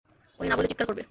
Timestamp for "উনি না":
0.39-0.55